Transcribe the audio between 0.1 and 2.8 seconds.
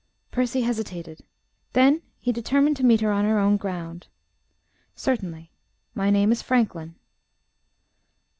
Percy hesitated. Then he determined